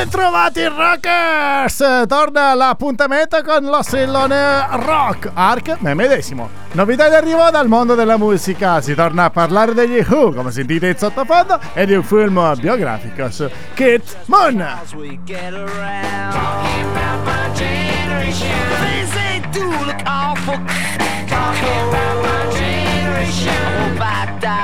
[0.00, 2.06] Bentrovati rockers!
[2.08, 6.48] Torna l'appuntamento con lo strillone rock, Ark me medesimo.
[6.72, 10.88] Novità di arrivo dal mondo della musica, si torna a parlare degli Who, come sentite
[10.88, 14.66] in sottofondo, e di un film biografico su Kit Moon.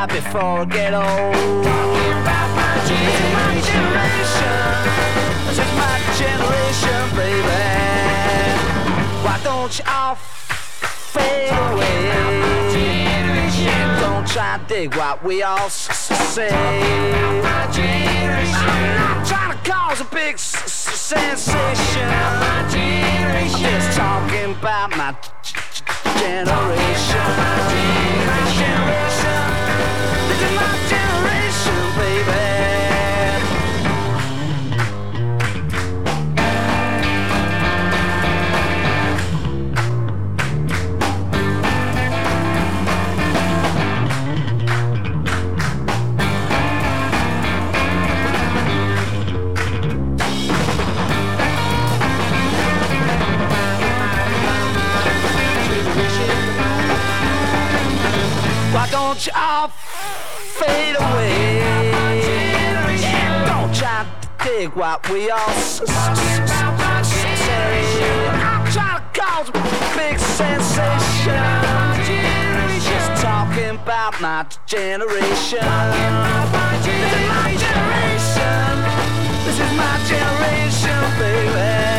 [0.09, 1.63] before I get old.
[1.63, 3.46] Talking
[9.45, 11.97] Don't you all fade away?
[14.01, 16.49] Don't try to dig what we all say.
[16.49, 17.73] I'm not
[19.27, 22.03] trying to cause a big sensation.
[22.03, 22.71] I'm
[23.51, 25.15] just talking about my
[26.21, 27.67] generation.
[58.91, 61.61] Don't you all fade away?
[63.47, 65.85] Don't try to dig what we all say.
[68.45, 69.53] I'm trying to cause a
[69.97, 71.57] big sensation.
[72.85, 75.59] Just talking about my generation.
[75.59, 78.75] This is my generation.
[79.47, 81.96] This is my generation, baby.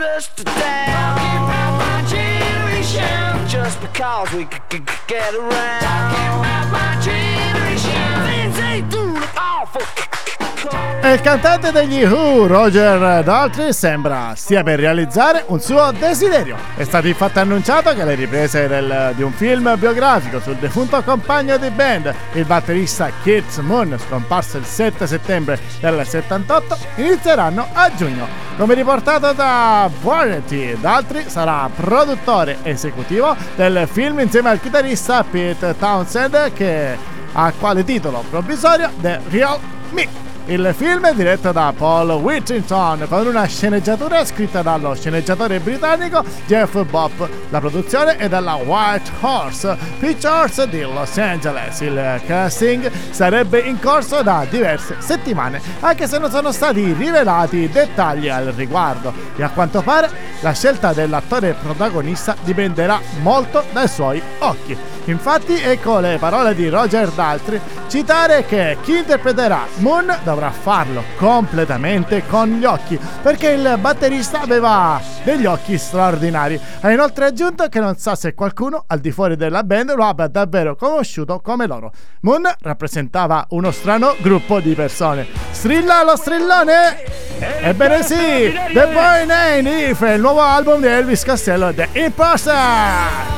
[0.00, 0.54] Put us to down.
[0.56, 3.48] Talking about my generation.
[3.48, 5.80] Just because we c- c- get around.
[5.82, 8.06] Talking about my generation.
[8.28, 9.84] Things they do look awful.
[11.02, 16.56] E il cantante degli Who, Roger Daltrey, sembra stia per realizzare un suo desiderio.
[16.76, 21.56] È stato infatti annunciato che le riprese del, di un film biografico sul defunto compagno
[21.56, 28.26] di band, il batterista Keith Moon, scomparso il 7 settembre del 78, inizieranno a giugno.
[28.58, 36.52] Come riportato da Variety, Daltrey sarà produttore esecutivo del film insieme al chitarrista Pete Townsend
[36.52, 36.96] che
[37.32, 39.58] ha quale titolo provvisorio The Real
[39.92, 40.29] Me.
[40.50, 46.76] Il film è diretto da Paul Whittington con una sceneggiatura scritta dallo sceneggiatore britannico Jeff
[46.86, 47.22] Bopp.
[47.50, 51.78] La produzione è della White Horse Pictures di Los Angeles.
[51.82, 58.28] Il casting sarebbe in corso da diverse settimane, anche se non sono stati rivelati dettagli
[58.28, 59.12] al riguardo.
[59.36, 64.76] E a quanto pare la scelta dell'attore protagonista dipenderà molto dai suoi occhi.
[65.10, 72.24] Infatti, ecco le parole di Roger Daltrey citare che chi interpreterà Moon dovrà farlo completamente
[72.26, 76.60] con gli occhi, perché il batterista aveva degli occhi straordinari.
[76.80, 80.28] Ha inoltre aggiunto che non sa se qualcuno al di fuori della band lo abbia
[80.28, 81.92] davvero conosciuto come loro.
[82.20, 85.26] Moon rappresentava uno strano gruppo di persone.
[85.50, 87.02] Strilla lo strillone?
[87.62, 93.29] Ebbene sì, The Boy Name If, il nuovo album di Elvis Costello, The Imposter!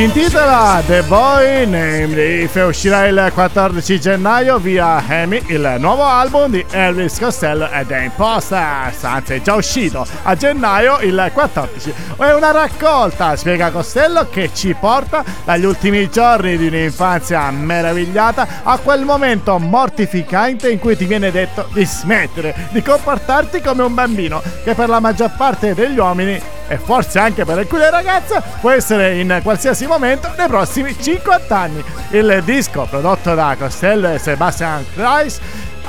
[0.00, 6.52] Si intitola The Boy Named If uscirà il 14 gennaio via Amy il nuovo album
[6.52, 12.32] di Elvis Costello è in posta anzi è già uscito a gennaio il 14 è
[12.32, 19.04] una raccolta spiega Costello che ci porta dagli ultimi giorni di un'infanzia meravigliata a quel
[19.04, 24.72] momento mortificante in cui ti viene detto di smettere di comportarti come un bambino che
[24.72, 29.40] per la maggior parte degli uomini e forse anche per alcune ragazze può essere in
[29.42, 31.84] qualsiasi momento nei prossimi 50 anni.
[32.10, 35.40] Il disco prodotto da Costello e Sebastian Kreis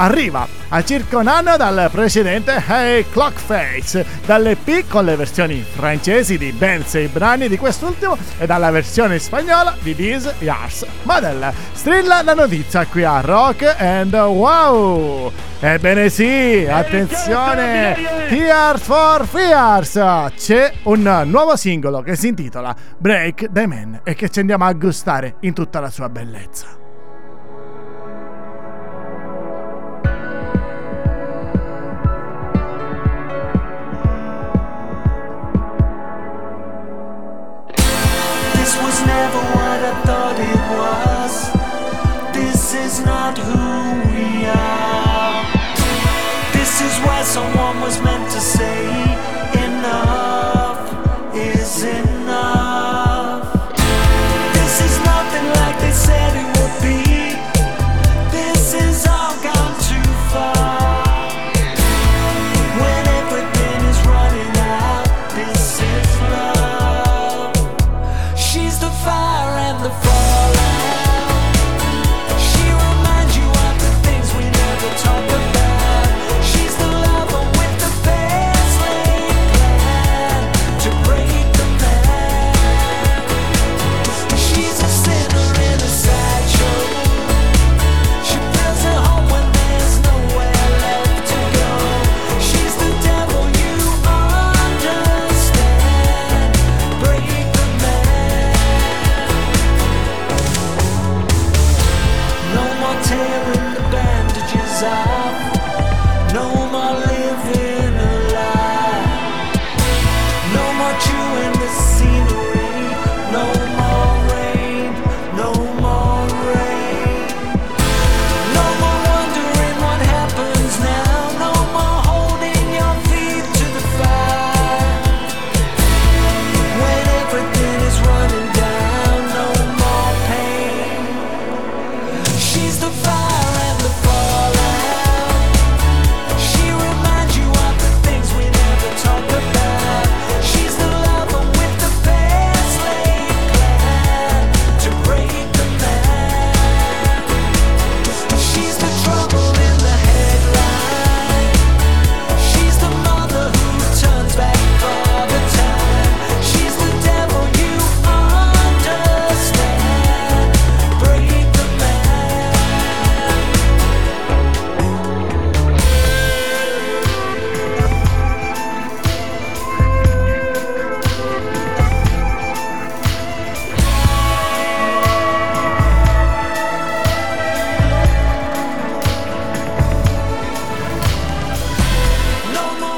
[0.01, 6.51] arriva a circa un anno dal precedente Hey Clockface, dall'EP con le versioni francesi di
[6.51, 11.53] ben 6 brani di quest'ultimo e dalla versione spagnola di These Years Model.
[11.74, 15.31] Strilla la notizia qui a Rock and Wow!
[15.59, 17.95] Ebbene sì, attenzione!
[18.27, 20.00] Tears for Fears!
[20.36, 24.74] C'è un nuovo singolo che si intitola Break the Man e che ci andiamo a
[24.74, 26.81] gustare in tutta la sua bellezza.
[42.91, 43.53] is not who
[44.11, 45.45] we are.
[46.51, 48.79] This is where someone was meant to say,
[49.65, 50.79] enough
[51.33, 53.43] is enough.
[54.57, 57.01] This is nothing like they said it would be.
[58.38, 61.29] This is all gone too far.
[62.81, 65.07] When everything is running out,
[65.39, 67.55] this is love.
[68.38, 70.20] She's the fire and the frost.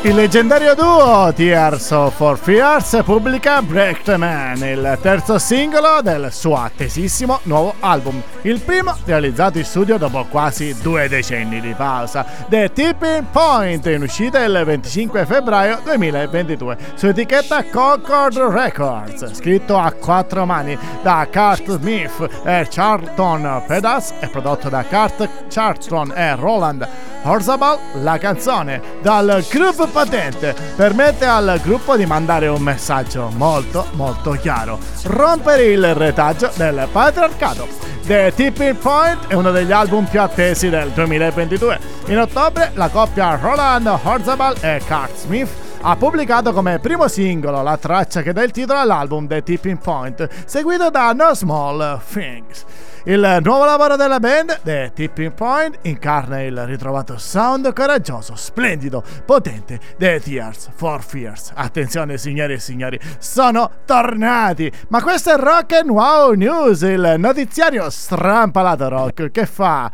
[0.06, 6.58] Il leggendario duo Tears for Fears pubblica Break the Man, il terzo singolo del suo
[6.58, 12.26] attesissimo nuovo album, il primo realizzato in studio dopo quasi due decenni di pausa.
[12.50, 19.90] The Tipping Point, in uscita il 25 febbraio 2022 su etichetta Concord Records, scritto a
[19.94, 26.88] quattro mani da Kurt Smith e Charlton Pedas e prodotto da Kurt Charlton e Roland
[27.26, 34.32] Horzabal, la canzone dal gruppo patente permette al gruppo di mandare un messaggio molto molto
[34.32, 37.68] chiaro, rompere il retaggio del patriarcato.
[38.06, 41.80] The Tipping Point è uno degli album più attesi del 2022.
[42.08, 47.76] In ottobre la coppia Roland Horzabal e Kurt Smith ha pubblicato come primo singolo la
[47.76, 52.64] traccia che dà il titolo all'album The Tipping Point, seguito da No Small Things.
[53.04, 59.78] Il nuovo lavoro della band, The Tipping Point, incarna il ritrovato sound coraggioso, splendido, potente
[59.98, 61.52] The Tears for Fears.
[61.54, 64.72] Attenzione signori e signori, sono tornati!
[64.88, 69.92] Ma questo è Rock and Wow News, il notiziario strampalato rock che fa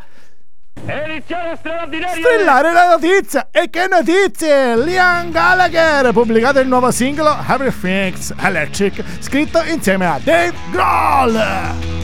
[0.86, 1.58] Edizione!
[1.58, 3.48] Strillare la notizia!
[3.50, 4.76] E che notizie!
[4.76, 11.99] Liam Gallagher ha pubblicato il nuovo singolo Everything's Electric, scritto insieme a Dave Grohl!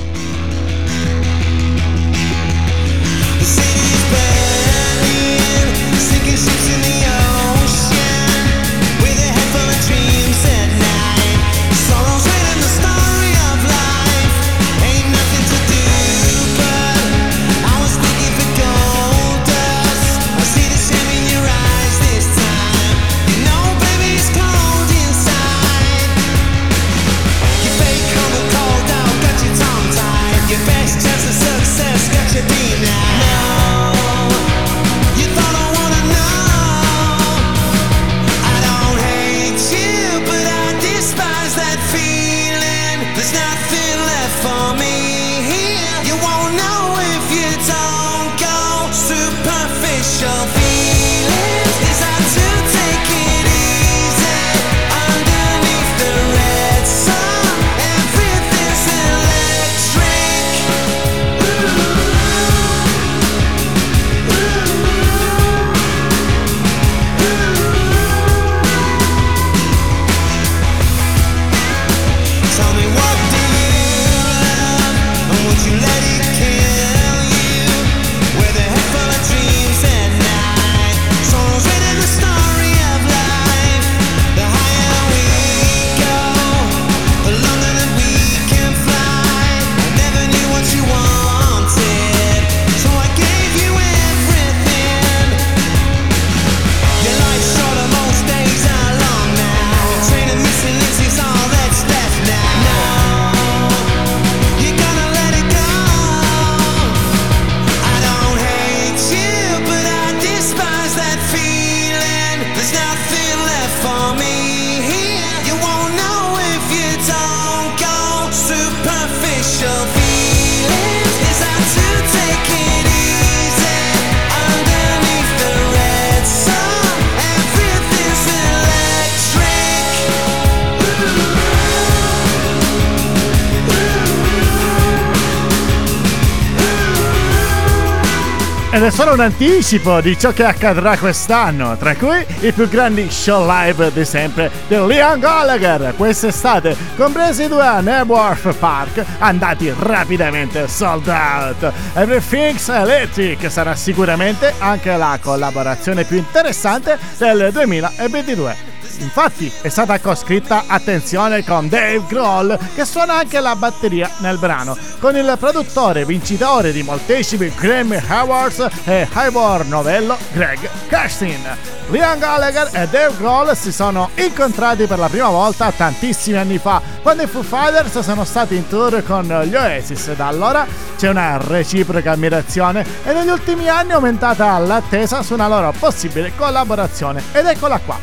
[138.76, 143.10] Ed è solo un anticipo di ciò che accadrà quest'anno, tra cui i più grandi
[143.10, 149.72] show live di sempre di Liam Gallagher quest'estate, compresi i due a Nebworth Park, andati
[149.78, 151.72] rapidamente sold out.
[151.94, 158.75] Everything's Electric sarà sicuramente anche la collaborazione più interessante del 2022.
[158.98, 164.76] Infatti è stata coscritta attenzione con Dave Grohl che suona anche la batteria nel brano,
[165.00, 171.74] con il produttore vincitore di molteplici Grammy Awards e Ivor Novello Greg Kirsten.
[171.88, 176.82] Liam Gallagher e Dave Grohl si sono incontrati per la prima volta tantissimi anni fa,
[177.00, 180.12] quando i Foo Fighters sono stati in tour con gli Oasis.
[180.14, 185.46] Da allora c'è una reciproca ammirazione e negli ultimi anni è aumentata l'attesa su una
[185.46, 187.22] loro possibile collaborazione.
[187.32, 187.98] Ed eccola qua,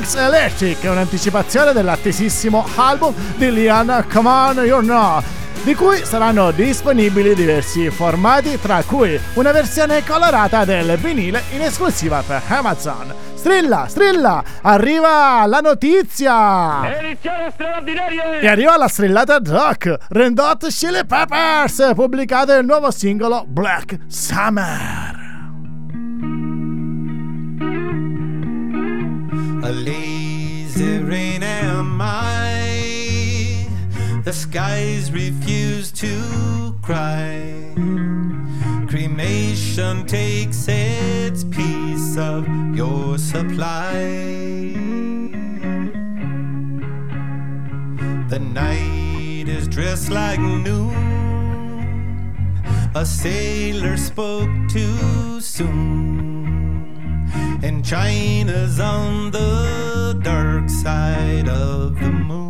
[0.00, 5.22] Everything's Electric, un'anticipazione dell'attesissimo album di Liam Come On You Know
[5.62, 12.22] di cui saranno disponibili diversi formati, tra cui una versione colorata del vinile in esclusiva
[12.26, 13.12] per Amazon.
[13.34, 16.98] Strilla, strilla, arriva la notizia!
[16.98, 18.40] Edizione straordinaria!
[18.40, 25.19] E arriva la strillata rock, Red Hot Chili Peppers, pubblicato il nuovo singolo Black Summer.
[29.62, 33.68] A lazy rain am I.
[34.24, 37.74] The skies refuse to cry.
[38.88, 43.92] Cremation takes its piece of your supply.
[48.30, 50.94] The night is dressed like noon.
[52.94, 56.39] A sailor spoke too soon.
[57.62, 62.49] And China's on the dark side of the moon.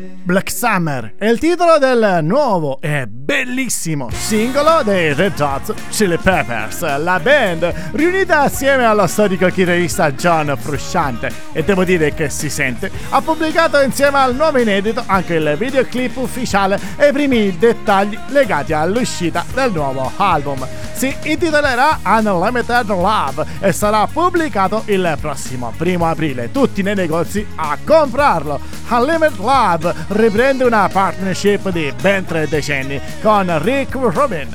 [0.23, 6.81] Black Summer è il titolo del nuovo e bellissimo singolo dei Red Hot Chili Peppers,
[6.97, 12.91] la band riunita assieme allo storico chitarrista John Frusciante e devo dire che si sente,
[13.09, 18.73] ha pubblicato insieme al nuovo inedito anche il videoclip ufficiale e i primi dettagli legati
[18.73, 20.67] all'uscita del nuovo album.
[20.93, 26.51] Si intitolerà Unlimited Love e sarà pubblicato il prossimo primo aprile.
[26.51, 28.59] Tutti nei negozi a comprarlo.
[28.87, 34.47] Unlimited Love riprende una partnership di ben tre decenni con Rick Rubin.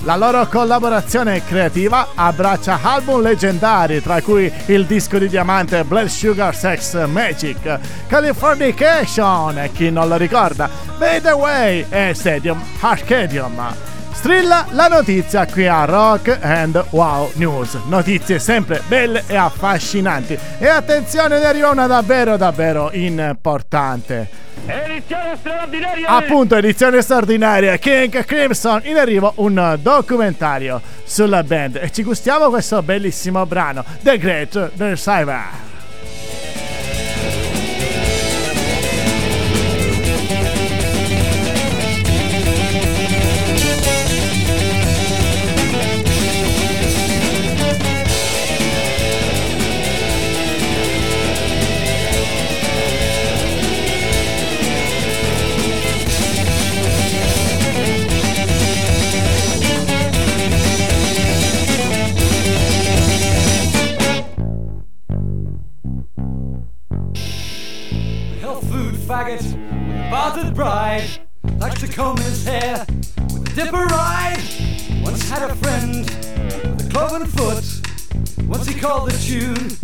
[0.00, 6.54] La loro collaborazione creativa abbraccia album leggendari, tra cui il disco di diamante Blood Sugar
[6.54, 13.93] Sex Magic, Californication, chi non lo ricorda, Made Away e Stadium Arcadium.
[14.24, 17.74] Strilla la notizia qui a Rock and Wow News.
[17.88, 20.38] Notizie sempre belle e affascinanti.
[20.58, 24.26] E attenzione, ne arriva una davvero davvero importante.
[24.64, 26.08] Edizione straordinaria!
[26.08, 27.76] Appunto, edizione straordinaria.
[27.76, 34.16] King Crimson in arrivo un documentario sulla band e ci gustiamo questo bellissimo brano The
[34.16, 34.96] Great The
[70.54, 71.08] bride,
[71.58, 72.86] likes to comb his hair
[73.32, 74.40] with a dipper ride.
[75.02, 77.64] Once had a friend with a cloven foot.
[78.46, 79.76] Once he called the tune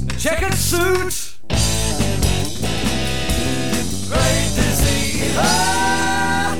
[0.00, 1.38] in a checkered suit.
[4.08, 4.52] Great
[5.34, 6.54] her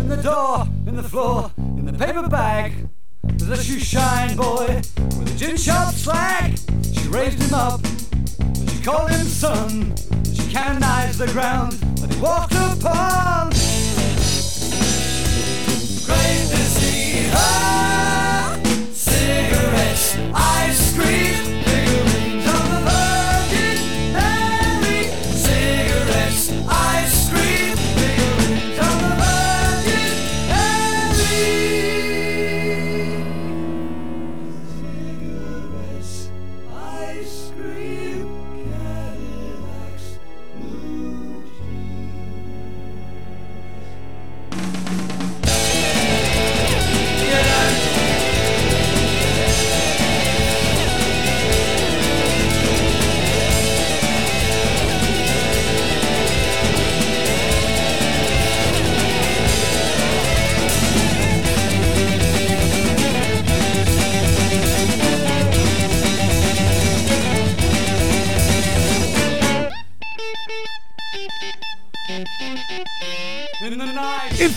[0.00, 2.88] in the door, in the floor, in the paper bag.
[3.22, 4.82] There's a shoe shine boy
[5.18, 6.58] with a gin shop slag.
[6.92, 7.80] She raised him up,
[8.70, 9.94] she called him son
[10.34, 11.87] She canonized the ground
[12.20, 13.37] walked apart.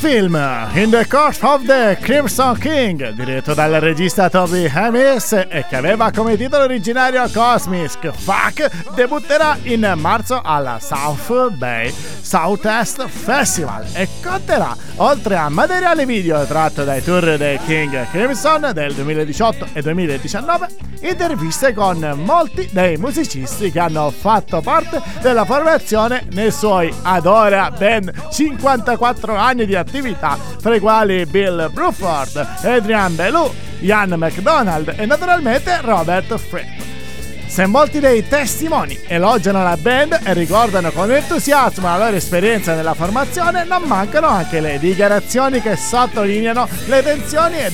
[0.01, 0.35] Film
[0.73, 6.09] In the Court of the Crimson King, diretto dal regista Toby Hamis e che aveva
[6.09, 11.93] come titolo originario Cosmic Fuck, debutterà in marzo alla South Bay
[12.31, 18.93] Southwest Festival e conterà, oltre a materiale video tratto dai tour dei King Crimson del
[18.93, 20.67] 2018 e 2019,
[21.01, 27.69] interviste con molti dei musicisti che hanno fatto parte della formazione nei suoi ad ora
[27.69, 29.90] ben 54 anni di attività,
[30.59, 36.79] fra i quali Bill Bruford, Adrian Belew, Ian McDonald e naturalmente Robert Fripp.
[37.51, 42.93] Se molti dei testimoni elogiano la band e ricordano con entusiasmo la loro esperienza nella
[42.93, 47.73] formazione, non mancano anche le dichiarazioni che sottolineano le tensioni e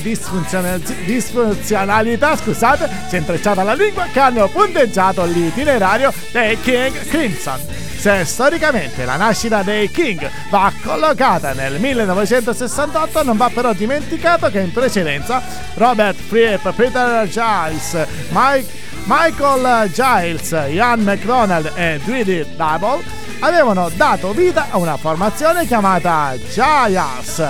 [1.04, 7.77] disfunzionalità, scusate, si è intrecciata la lingua, che hanno punteggiato l'itinerario dei King Crimson.
[7.98, 14.60] Se storicamente la nascita dei King va collocata nel 1968, non va però dimenticato che
[14.60, 15.42] in precedenza
[15.74, 23.02] Robert Fripp, Peter Giles, Mike Michael Giles, Ian McDonald e Dweedy Double
[23.40, 27.42] avevano dato vita a una formazione chiamata Giants.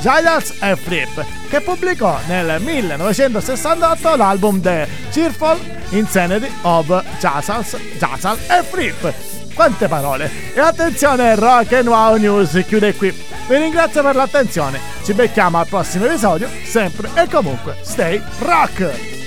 [0.00, 5.58] Giants e Flip, che pubblicò nel 1968 l'album The Cheerful
[5.90, 9.37] Insanity of Jazzal e Flip.
[9.58, 10.30] Quante parole!
[10.54, 13.10] E attenzione, Rock and Wow News chiude qui.
[13.10, 14.78] Vi ringrazio per l'attenzione.
[15.02, 19.17] Ci becchiamo al prossimo episodio, sempre e comunque, stay rock!